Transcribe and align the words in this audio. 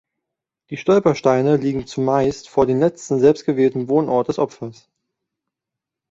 Die 0.71 0.77
Stolpersteine 0.77 1.57
liegen 1.57 1.85
zumeist 1.85 2.49
vor 2.49 2.65
dem 2.65 2.79
letzten 2.79 3.19
selbstgewählten 3.19 3.87
Wohnort 3.87 4.29
des 4.29 4.39
Opfers. 4.39 4.89